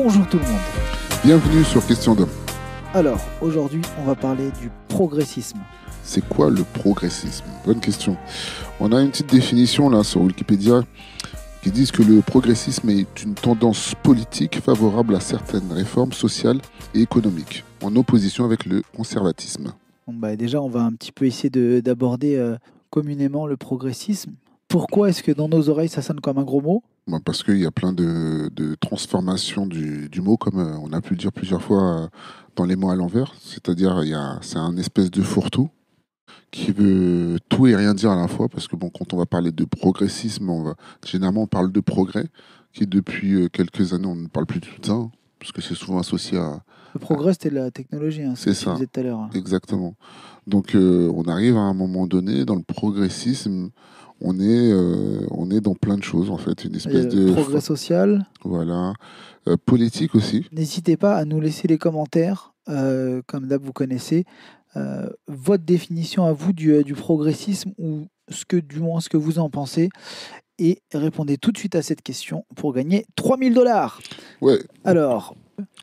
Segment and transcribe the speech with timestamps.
[0.00, 0.60] Bonjour tout le monde.
[1.24, 2.28] Bienvenue sur Question d'homme.
[2.94, 5.58] Alors, aujourd'hui, on va parler du progressisme.
[6.04, 7.44] C'est quoi le progressisme?
[7.66, 8.16] Bonne question.
[8.78, 10.82] On a une petite définition là sur Wikipédia
[11.64, 16.60] qui dit que le progressisme est une tendance politique favorable à certaines réformes sociales
[16.94, 19.72] et économiques, en opposition avec le conservatisme.
[20.06, 22.56] Bon, bah, déjà, on va un petit peu essayer de- d'aborder euh,
[22.90, 24.30] communément le progressisme.
[24.68, 26.82] Pourquoi est-ce que dans nos oreilles, ça sonne comme un gros mot?
[27.06, 30.92] Bah, Parce qu'il y a plein de, de transformations du, du mot, comme euh, on
[30.92, 32.06] a pu le dire plusieurs fois euh,
[32.54, 33.32] dans les mots à l'envers.
[33.40, 35.70] C'est-à-dire, il y a- c'est un espèce de fourre-tout
[36.50, 38.48] qui veut tout et rien dire à la fois.
[38.48, 41.80] Parce que bon, quand on va parler de progressisme, on va, généralement on parle de
[41.80, 42.26] progrès,
[42.74, 45.50] qui depuis euh, quelques années, on ne parle plus du tout de ça, hein, parce
[45.52, 46.62] que c'est souvent associé à,
[46.92, 48.74] Le progrès, c'était la technologie, hein, C'est ce que tu ça.
[48.74, 49.18] disais tout à l'heure.
[49.20, 49.30] hein.
[49.34, 49.94] Exactement.
[50.46, 53.70] Donc euh, on arrive à un moment donné dans le progressisme,
[54.20, 57.60] on est euh, on est dans plein de choses en fait, une espèce de progrès
[57.60, 58.26] social.
[58.44, 58.94] voilà
[59.46, 60.46] Euh, politique aussi.
[60.52, 64.24] N'hésitez pas à nous laisser les commentaires, euh, comme d'hab, vous connaissez.
[65.26, 69.38] votre définition à vous du, du progressisme ou ce que, du moins ce que vous
[69.38, 69.88] en pensez.
[70.60, 74.00] Et répondez tout de suite à cette question pour gagner 3000 dollars.
[74.40, 75.34] Ouais, Alors,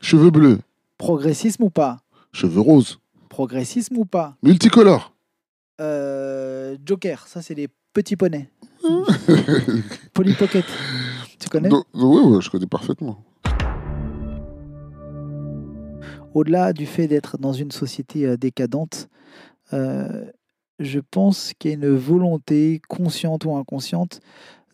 [0.02, 0.58] cheveux bleus,
[0.98, 1.98] progressisme ou pas?
[2.32, 4.36] Cheveux roses, Progressisme ou pas?
[4.42, 5.12] Multicolores.
[5.80, 8.50] Euh, Joker, ça c'est les petits poneys.
[10.12, 10.66] Polly Pocket,
[11.38, 13.24] tu connais ouais, ouais, je connais parfaitement.
[16.34, 19.08] Au-delà du fait d'être dans une société euh, décadente,
[19.72, 20.26] euh,
[20.78, 24.20] je pense qu'il y a une volonté, consciente ou inconsciente,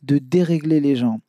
[0.02, 1.20] de dérégler les gens.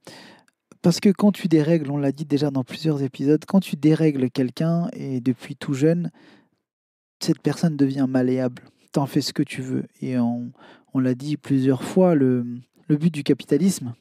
[0.82, 4.32] Parce que quand tu dérègles, on l'a dit déjà dans plusieurs épisodes, quand tu dérègles
[4.32, 6.10] quelqu'un, et depuis tout jeune,
[7.20, 8.64] cette personne devient malléable.
[8.92, 9.86] T'en fais ce que tu veux.
[10.02, 10.52] Et on,
[10.94, 12.46] on l'a dit plusieurs fois, le,
[12.88, 13.94] le but du capitalisme,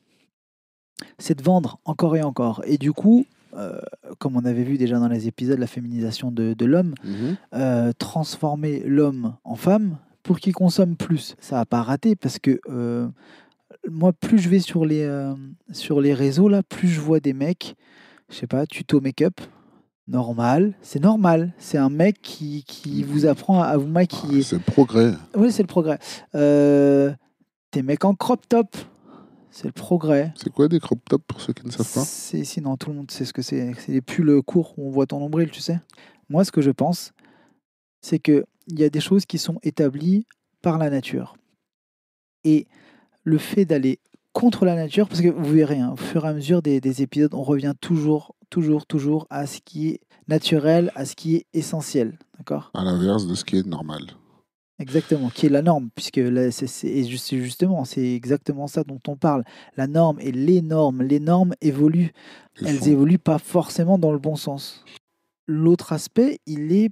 [1.19, 2.63] c'est de vendre encore et encore.
[2.67, 3.81] Et du coup, euh,
[4.19, 7.37] comme on avait vu déjà dans les épisodes, la féminisation de, de l'homme, Mhm.
[7.55, 11.35] euh, transformer l'homme en femme pour qu'il consomme plus.
[11.41, 13.09] Ça n'a pas raté parce que euh,
[13.91, 15.07] moi, plus je vais sur les,
[15.73, 17.75] sur les réseaux, là, plus je vois des mecs,
[18.31, 19.41] je sais pas, tuto make-up,
[20.13, 21.53] normal, c'est normal.
[21.59, 24.43] C'est un mec qui, qui vous apprend à vous Ah, maquiller.
[24.43, 25.13] c'est le progrès.
[25.37, 25.99] Oui, c'est le progrès.
[26.37, 27.13] Euh,
[27.73, 28.77] des mecs en crop top,
[29.51, 30.33] c'est le progrès.
[30.37, 32.05] C'est quoi des crop tops pour ceux qui ne savent pas?
[32.05, 33.73] C'est sinon tout le monde sait ce que c'est.
[33.79, 35.81] C'est les pulls courts où on voit ton nombril, tu sais.
[36.29, 37.13] Moi, ce que je pense,
[38.01, 40.27] c'est que il y a des choses qui sont établies
[40.63, 41.37] par la nature.
[42.45, 42.67] Et
[43.25, 43.99] le fait d'aller
[44.33, 47.03] contre la nature, parce que vous verrez, hein, au fur et à mesure des, des
[47.03, 51.47] épisodes, on revient toujours, toujours, toujours à ce qui est naturel, à ce qui est
[51.55, 52.71] essentiel, d'accord?
[52.75, 54.03] À l'inverse de ce qui est normal.
[54.79, 59.45] Exactement, qui est la norme, puisque là, c'est justement, c'est exactement ça dont on parle.
[59.77, 62.13] La norme et les normes, les normes évoluent,
[62.61, 64.85] Ils elles sont- évoluent pas forcément dans le bon sens.
[65.47, 66.91] L'autre aspect, il est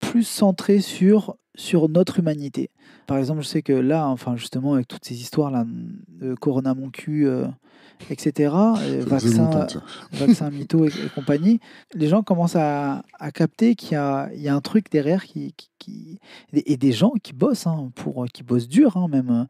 [0.00, 2.70] plus centré sur, sur notre humanité.
[3.06, 5.64] Par exemple, je sais que là, enfin justement, avec toutes ces histoires là,
[6.08, 7.46] de Corona mon cul, euh,
[8.10, 9.82] etc., euh, faisait vaccin, longtemps, tiens.
[10.12, 11.60] vaccin mytho et, et compagnie,
[11.94, 15.24] les gens commencent à, à capter qu'il y a, il y a un truc derrière
[15.24, 16.18] qui, qui, qui-
[16.52, 19.44] et des gens qui bossent hein, pour qui bossent dur hein, même euh,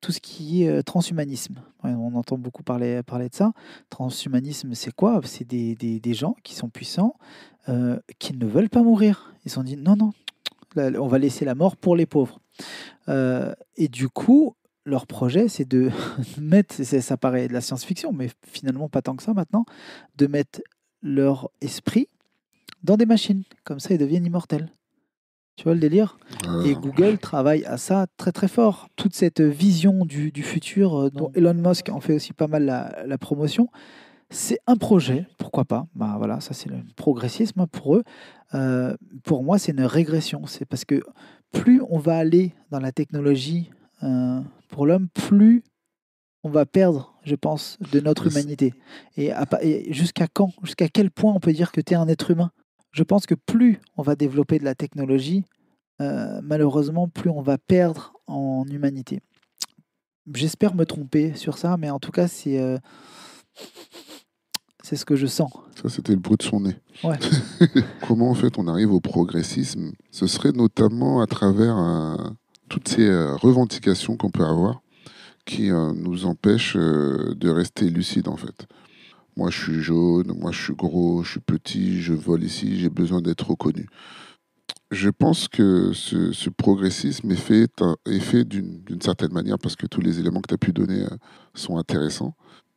[0.00, 1.56] tout ce qui est euh, transhumanisme.
[1.84, 3.52] On entend beaucoup parler, parler de ça.
[3.90, 5.20] Transhumanisme, c'est quoi?
[5.24, 7.16] C'est des, des, des gens qui sont puissants,
[7.68, 9.32] euh, qui ne veulent pas mourir.
[9.44, 10.12] Ils se sont dit non, non,
[10.76, 12.40] on va laisser la mort pour les pauvres.
[13.08, 14.54] Euh, et du coup,
[14.84, 15.90] leur projet, c'est de
[16.40, 19.64] mettre, c'est- ça paraît de la science-fiction, mais finalement pas tant que ça maintenant,
[20.16, 20.60] de mettre
[21.02, 22.08] leur esprit
[22.82, 23.42] dans des machines.
[23.64, 24.70] Comme ça, ils deviennent immortels.
[25.56, 26.16] Tu vois le délire?
[26.46, 28.88] Euh, Et Google travaille à ça très très fort.
[28.96, 32.64] Toute cette vision du, du futur euh, dont Elon Musk en fait aussi pas mal
[32.64, 33.68] la, la promotion,
[34.30, 35.86] c'est un projet, pourquoi pas?
[35.94, 38.02] Bah voilà, ça c'est le progressisme pour eux.
[38.54, 40.46] Euh, pour moi, c'est une régression.
[40.46, 41.02] C'est parce que
[41.52, 43.70] plus on va aller dans la technologie
[44.02, 44.40] euh,
[44.72, 45.62] pour l'homme, plus
[46.42, 48.74] on va perdre, je pense, de notre humanité.
[49.16, 49.30] Et,
[49.92, 52.50] jusqu'à quand Jusqu'à quel point on peut dire que tu es un être humain?
[52.90, 55.44] Je pense que plus on va développer de la technologie,
[56.00, 59.20] euh, malheureusement, plus on va perdre en humanité.
[60.34, 62.78] J'espère me tromper sur ça, mais en tout cas, c'est euh,
[64.82, 65.52] c'est ce que je sens.
[65.80, 66.76] Ça, c'était le bruit de son nez.
[67.04, 67.18] Ouais.
[68.06, 69.92] Comment, en fait, on arrive au progressisme?
[70.10, 72.16] Ce serait notamment à travers euh,
[72.72, 74.80] toutes ces euh, revendications qu'on peut avoir
[75.44, 78.66] qui euh, nous empêchent euh, de rester lucide, en fait.
[79.36, 82.88] Moi, je suis jaune, moi, je suis gros, je suis petit, je vole ici, j'ai
[82.88, 83.88] besoin d'être reconnu.
[84.90, 90.40] Je pense que ce, progressisme est fait, d'une certaine manière, parce que tous les éléments
[90.40, 91.04] que tu as pu donner
[91.54, 92.34] sont intéressants.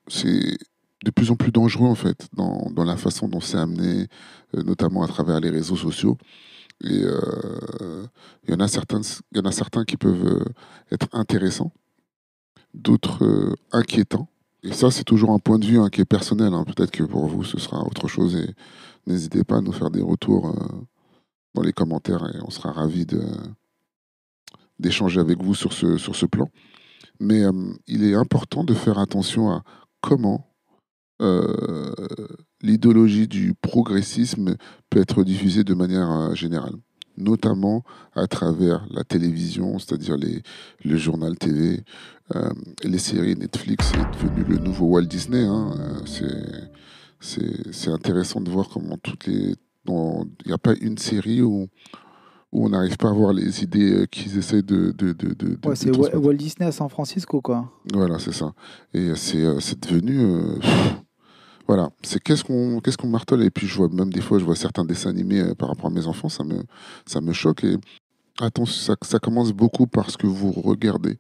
[0.08, 0.58] C'est
[1.04, 4.08] de plus en plus dangereux en fait dans, la façon dont c'est amené,
[4.54, 6.18] notamment à travers les réseaux sociaux.
[6.84, 8.06] Euh,
[8.44, 9.02] il y en a certains,
[9.34, 10.46] y en a certains qui peuvent euh,
[10.92, 11.72] être intéressants,
[12.74, 14.28] d'autres euh, inquiétants.
[14.64, 16.54] Et ça, c'est toujours un point de vue hein, qui est personnel.
[16.54, 16.64] hein.
[16.66, 18.36] Peut-être que pour vous, ce sera autre chose.
[18.36, 18.54] Et
[19.08, 20.56] n'hésitez pas à nous faire des retours
[21.54, 23.06] dans les commentaires et on sera ravis
[24.80, 26.50] d'échanger avec vous sur ce, sur ce plan.
[27.20, 27.44] Mais
[27.86, 29.64] il est important de faire attention à
[30.02, 30.55] comment
[31.22, 31.92] euh,
[32.62, 34.56] l'idéologie du progressisme
[34.90, 36.76] peut être diffusée de manière euh, générale,
[37.18, 37.84] notamment
[38.16, 40.42] à travers la télévision, c'est-à-dire les,
[40.84, 41.84] le journal TV,
[42.36, 42.50] euh,
[42.84, 45.44] les séries Netflix est devenu le nouveau Walt Disney.
[45.46, 45.74] hein,
[46.06, 46.70] c'est-
[47.20, 49.56] c'est c'est intéressant de voir comment toutes les...
[49.88, 51.68] Il n'y a pas une série où,
[52.52, 54.92] où on n'arrive pas à voir les idées qu'ils essayent de...
[54.92, 55.92] de, de, de- de Ouais, c'est.
[55.96, 57.72] Walt Disney à San Francisco, quoi.
[57.94, 58.54] Voilà, c'est ça.
[58.94, 60.20] Et c'est c'est devenu.
[60.20, 60.96] euh, pff,
[61.68, 63.42] voilà, c'est qu'est-ce qu'on qu'est-ce martèle.
[63.42, 65.88] Et puis, je vois même des fois, je vois certains dessins animés euh, par rapport
[65.88, 66.64] à mes enfants, ça me,
[67.06, 67.64] ça me choque.
[67.64, 67.78] Et
[68.40, 71.18] attention, ça, ça commence beaucoup par ce que vous regardez,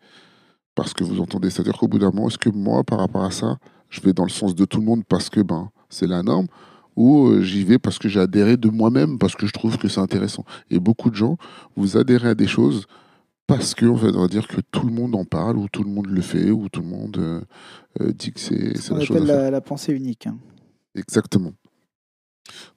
[0.75, 1.49] par ce que vous entendez.
[1.49, 3.57] C'est-à-dire qu'au bout d'un moment, est-ce que moi, par rapport à ça,
[3.89, 6.47] je vais dans le sens de tout le monde parce que ben, c'est la norme?
[6.95, 9.87] Ou euh, j'y vais parce que j'ai adhéré de moi-même, parce que je trouve que
[9.87, 10.45] c'est intéressant?
[10.69, 11.37] Et beaucoup de gens,
[11.75, 12.85] vous adhérez à des choses
[13.47, 16.07] parce que on va dire que tout le monde en parle, ou tout le monde
[16.07, 17.41] le fait, ou tout le monde euh,
[18.01, 19.41] euh, dit que c'est Ce c'est qu'on la chose à appelle faire.
[19.43, 20.27] la, la pensée unique.
[20.27, 20.37] hein.
[20.95, 21.51] Exactement.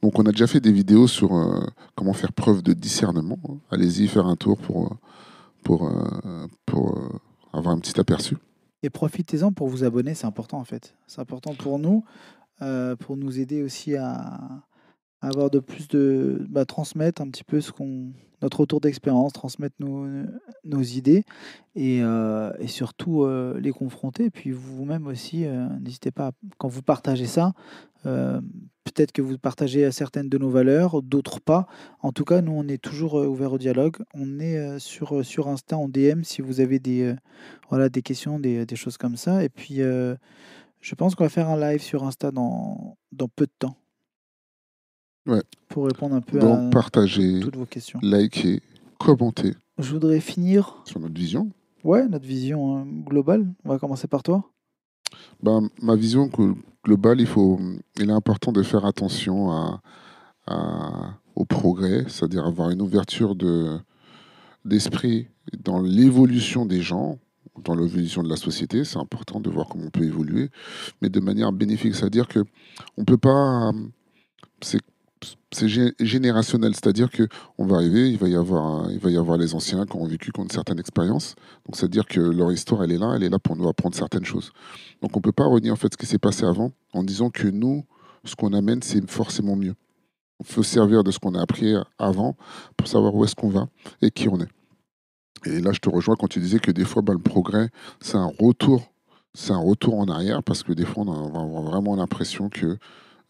[0.03, 3.39] Donc on a déjà fait des vidéos sur euh, comment faire preuve de discernement.
[3.71, 4.97] Allez-y faire un tour pour,
[5.63, 6.99] pour, euh, pour
[7.53, 8.37] avoir un petit aperçu.
[8.83, 10.95] Et profitez-en pour vous abonner, c'est important en fait.
[11.07, 12.05] C'est important pour nous,
[13.01, 14.39] pour nous aider aussi à
[15.21, 16.47] avoir de plus de.
[16.49, 18.13] bah, transmettre un petit peu ce qu'on,
[18.43, 20.07] notre retour d'expérience, transmettre nos,
[20.65, 21.25] nos idées
[21.75, 24.27] et, euh, et surtout euh, les confronter.
[24.27, 27.53] Et puis vous-même aussi, euh, n'hésitez pas, quand vous partagez ça,
[28.05, 31.67] peut-être que vous partagez certaines de nos valeurs, d'autres pas.
[32.01, 33.97] En tout cas, nous, on est toujours ouvert au dialogue.
[34.15, 37.15] On est sur, sur Insta en DM si vous avez des.
[37.69, 39.45] voilà, des questions, des, des choses comme ça.
[39.45, 39.81] Et puis,
[40.81, 43.77] je pense qu'on va faire un live sur Insta dans, dans peu de temps.
[45.29, 45.43] Ouais.
[45.69, 48.01] Pour répondre un peu Donc à partagez, toutes vos questions.
[48.03, 48.61] likez,
[48.99, 51.51] commentez Je voudrais finir, sur notre vision.
[51.85, 53.47] ouais, notre vision euh, globale.
[53.65, 54.51] On va commencer par toi.
[55.43, 57.61] Ben, ma vision glo- globale, il, faut,
[57.99, 59.81] il est important de faire attention à,
[60.47, 63.79] à- au progrès, c'est-à-dire avoir une ouverture de,
[64.65, 65.29] d'esprit
[65.63, 67.19] dans l'évolution des gens,
[67.65, 68.85] dans l'évolution de la société.
[68.85, 70.51] C'est important de voir comment on peut évoluer,
[71.03, 71.95] mais de manière bénéfique.
[71.95, 72.45] C'est-à-dire que
[72.97, 73.71] on peut pas.
[74.61, 74.81] C'est,
[75.53, 77.27] c'est gé- générationnel, c'est-à-dire que
[77.57, 80.07] on va arriver, il va y avoir, il va y avoir les anciens qui ont
[80.07, 81.35] vécu, qui ont une certaine expérience.
[81.67, 84.25] Donc, c'est-à-dire que leur histoire, elle est là, elle est là pour nous apprendre certaines
[84.25, 84.53] choses.
[85.03, 87.49] Donc, on peut pas renier en fait ce qui s'est passé avant en disant que
[87.49, 87.85] nous,
[88.25, 89.75] ce qu'on amène, c'est forcément mieux.
[90.45, 92.37] Faut se servir de ce qu'on a appris avant
[92.77, 93.69] pour savoir où est-ce qu'on va
[94.03, 94.49] et qui on est.
[95.47, 97.71] Et là, je te rejoins quand tu disais que des fois, bah, le progrès,
[98.01, 98.93] c'est un retour,
[99.35, 102.77] c'est un retour en arrière parce que des fois, on a- avoir vraiment l'impression que,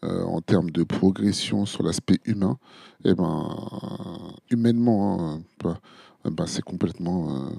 [0.05, 2.57] euh, en termes de progression sur l'aspect humain,
[3.03, 3.49] eh ben,
[4.49, 5.75] humainement, hein,
[6.23, 7.49] bah, c'est complètement, euh,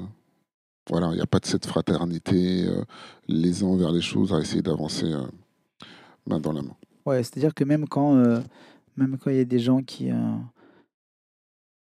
[0.88, 2.82] voilà, il n'y a pas de cette fraternité, euh,
[3.28, 5.12] les uns envers les choses, à essayer d'avancer
[6.26, 6.75] main dans la main.
[7.04, 8.22] Ouais, c'est-à-dire que même quand
[9.26, 10.08] il y a des gens qui,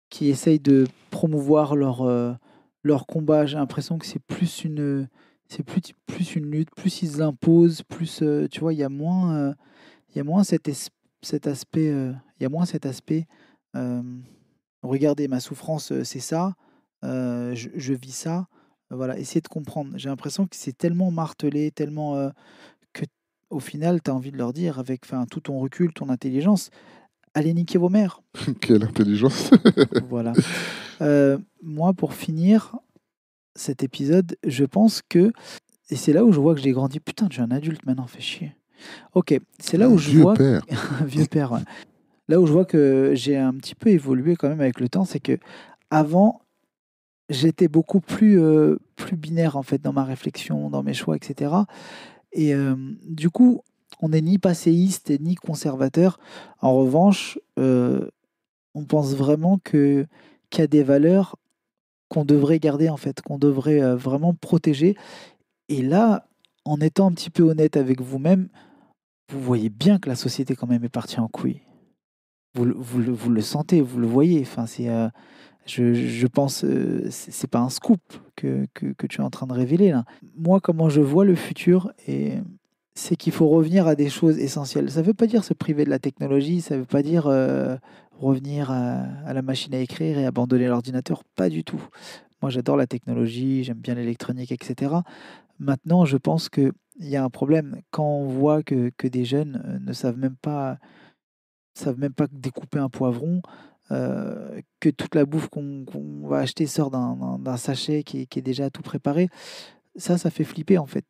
[0.08, 2.38] qui essayent de promouvoir leur,
[2.82, 5.08] leur combat, j'ai l'impression que c'est plus une
[5.50, 9.54] c'est plus, plus une lutte, plus ils imposent, plus tu vois, il y a moins
[10.18, 10.68] il y a moins cet,
[11.46, 13.26] aspect euh, il y a moins cet aspect
[13.76, 14.02] euh,
[14.82, 16.54] regardez ma souffrance euh, c'est ça,
[17.04, 18.48] euh, je, je vis ça,
[18.90, 19.92] voilà, essayez de comprendre.
[19.96, 22.30] J'ai l'impression que c'est tellement martelé, tellement euh,
[22.92, 23.04] que
[23.50, 26.70] au final, tu as envie de leur dire, avec tout ton recul, ton intelligence,
[27.34, 28.22] allez niquer vos mères.
[28.60, 29.50] Quelle intelligence
[30.08, 30.32] voilà.
[31.00, 32.76] Euh, moi, pour finir
[33.54, 35.32] cet épisode, je pense que,
[35.90, 38.06] et c'est là où je vois que j'ai grandi, putain, je suis un adulte maintenant,
[38.06, 38.54] fait chier.
[39.14, 40.62] Ok, c'est là où je Vieux vois, père.
[41.00, 41.60] un vieux père, ouais.
[42.28, 45.04] là où je vois que j'ai un petit peu évolué quand même avec le temps,
[45.04, 45.38] c'est que
[45.90, 46.42] avant,
[47.28, 51.52] j'étais beaucoup plus, euh, plus binaire en fait dans ma réflexion, dans mes choix, etc.
[52.32, 53.62] Et euh, du coup,
[54.00, 56.18] on n'est ni passéiste ni conservateur.
[56.60, 58.08] En revanche, euh,
[58.74, 60.06] on pense vraiment que
[60.50, 61.36] qu'il y a des valeurs
[62.08, 64.96] qu'on devrait garder en fait, qu'on devrait vraiment protéger.
[65.68, 66.26] Et là,
[66.64, 68.48] en étant un petit peu honnête avec vous-même,
[69.30, 71.60] vous voyez bien que la société quand même est partie en couille.
[72.54, 74.40] Vous, vous, vous le sentez, vous le voyez.
[74.40, 75.08] Enfin, euh,
[75.66, 78.00] je, je pense, euh, c'est pas un scoop
[78.36, 80.04] que, que, que tu es en train de révéler là.
[80.36, 81.92] Moi, comment je vois le futur,
[82.94, 84.90] c'est qu'il faut revenir à des choses essentielles.
[84.90, 87.26] Ça ne veut pas dire se priver de la technologie, ça ne veut pas dire
[87.26, 87.76] euh,
[88.18, 91.82] revenir à, la machine à écrire et abandonner l'ordinateur, pas du tout.
[92.42, 94.94] Moi, j'adore la technologie, j'aime bien l'électronique, etc.
[95.58, 96.48] Maintenant, je pense
[96.98, 100.18] qu'il y a un problème quand on voit que, que des jeunes euh, ne savent
[100.18, 100.78] même pas,
[101.74, 103.40] savent même pas découper un poivron,
[103.90, 105.84] euh, que toute la bouffe qu'on
[106.24, 109.28] va acheter sort d'un- sachet qui est, qui est déjà tout préparé.
[109.96, 111.06] Ça, ça fait flipper en fait.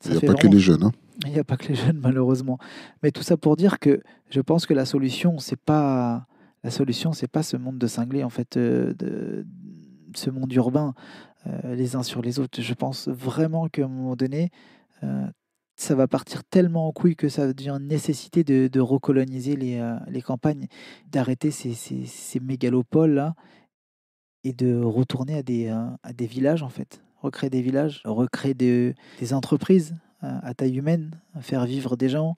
[0.00, 0.82] Ça Il n'y a pas que les jeunes.
[0.84, 0.92] hein.
[1.26, 2.58] il n'y a pas que les jeunes, malheureusement.
[3.02, 6.26] Mais tout ça pour dire que je pense que la solution, c'est pas
[6.64, 9.46] la solution, c'est pas ce monde de cinglés, en fait, euh, de,
[10.14, 10.94] ce monde urbain,
[11.46, 12.60] euh, les uns sur les autres.
[12.60, 14.50] Je pense vraiment qu'à un moment donné,
[15.78, 19.96] ça va partir tellement en couille que ça devient une nécessité de, recoloniser les, euh,
[20.08, 20.66] les campagnes,
[21.06, 23.34] d'arrêter ces, ces, ces mégalopoles là
[24.44, 27.00] et de retourner à des, euh, à des villages en fait.
[27.22, 28.94] Recréer des villages, recréer des,
[29.32, 32.34] entreprises euh, à taille humaine, faire vivre des gens,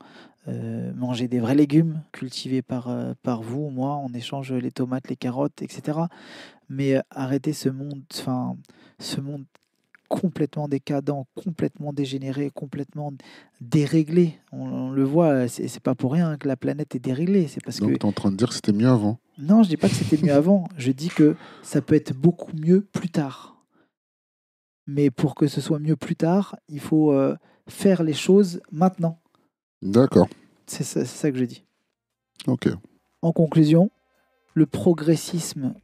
[0.48, 5.08] euh, manger des vrais légumes cultivés par, euh, par vous, moi, on échange les tomates,
[5.10, 5.98] les carottes, etc.
[6.70, 8.56] Mais euh, arrêter ce monde, enfin,
[8.98, 9.44] ce monde
[10.10, 13.12] complètement décadent, complètement dégénéré, complètement
[13.60, 14.34] déréglé.
[14.50, 17.46] On, on le voit, c'est pas pour rien que la planète est déréglée.
[17.46, 19.18] C'est parce que Donc, tu es en train de dire que c'était mieux avant.
[19.38, 20.68] non, je dis pas que c'était mieux avant.
[20.76, 23.56] Je dis que ça peut être beaucoup mieux plus tard.
[24.88, 27.36] Mais pour que ce soit mieux plus tard, il faut euh,
[27.68, 29.20] faire les choses maintenant.
[29.80, 30.28] D'accord.
[30.66, 31.62] C'est ça, c'est ça que je dis.
[32.48, 32.68] Ok.
[33.22, 33.90] En conclusion,
[34.54, 35.74] le progressisme,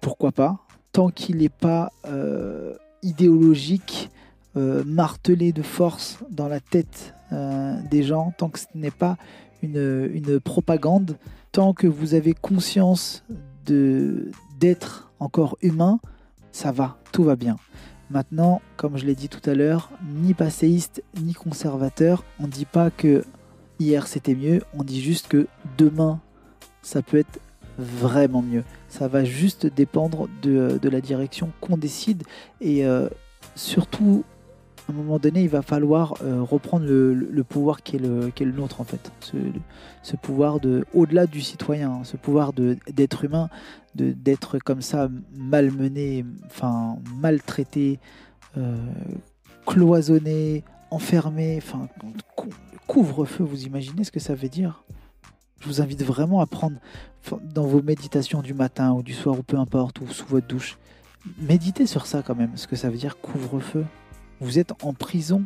[0.00, 4.10] pourquoi pas, tant qu'il n'est pas euh, idéologique,
[4.56, 9.16] euh, martelé de force dans la tête euh, des gens, tant que ce n'est pas
[9.62, 11.16] une, une propagande,
[11.52, 13.24] tant que vous avez conscience
[13.66, 16.00] d'être encore humain,
[16.52, 17.56] ça va, tout va bien.
[18.10, 22.64] Maintenant, comme je l'ai dit tout à l'heure, ni passéiste ni conservateur, on ne dit
[22.64, 23.24] pas que
[23.78, 26.20] hier c'était mieux, on dit juste que demain
[26.80, 27.38] ça peut être
[27.78, 28.64] vraiment mieux.
[28.88, 32.24] Ça va juste dépendre de, de la direction qu'on décide
[32.60, 33.08] et euh,
[33.54, 34.24] surtout
[34.88, 38.30] à un moment donné il va falloir euh, reprendre le, le- pouvoir qui est le,
[38.30, 39.12] qui est le nôtre en fait.
[39.20, 43.48] Ce, pouvoir de au-delà du citoyen, hein, ce pouvoir de d'être humain,
[43.94, 48.00] de d'être comme ça malmené, enfin maltraité,
[48.56, 48.76] euh,
[49.66, 51.88] cloisonné, enfermé, enfin
[52.34, 52.48] cou-
[52.86, 54.84] couvre-feu, vous imaginez ce que ça veut dire?
[55.60, 56.78] Je vous invite vraiment à prendre
[57.42, 60.78] dans vos méditations du matin ou du soir ou peu importe, ou sous votre douche,
[61.40, 63.84] méditez sur ça quand même, ce que ça veut dire couvre-feu.
[64.40, 65.42] Vous êtes en prison.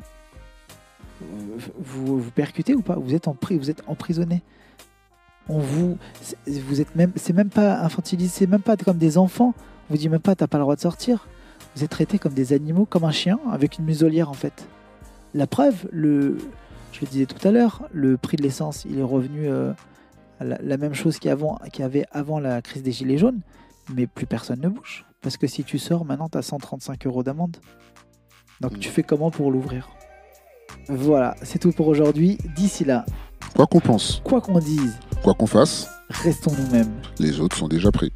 [1.79, 2.97] Vous vous percutez ou pas?
[2.97, 4.43] Vous êtes en vous êtes emprisonné.
[5.49, 5.99] On vous,
[6.47, 9.55] vous êtes même, c'est même pas infantilisé, c'est même pas comme des enfants.
[9.89, 11.27] On vous dit même pas, t'as pas le droit de sortir.
[11.75, 14.67] Vous êtes traités comme des animaux, comme un chien, avec une muselière en fait.
[15.35, 16.39] La preuve, le,
[16.93, 19.73] je le disais tout à l'heure, le prix de l'essence, il est revenu euh,
[20.45, 23.41] la, la même chose qu'il y avait avant la crise des gilets jaunes,
[23.95, 25.05] mais plus personne ne bouge.
[25.21, 27.57] Parce que si tu sors, maintenant, tu as 135 euros d'amende.
[28.61, 28.79] Donc Mm.
[28.79, 29.89] tu fais comment pour l'ouvrir?
[30.89, 32.39] Voilà, c'est tout pour aujourd'hui.
[32.57, 33.05] D'ici là,
[33.55, 36.93] Quoi qu'on pense, quoi qu'on dise, quoi qu'on fasse, restons nous-mêmes.
[37.19, 38.13] les autres sont déjà pris.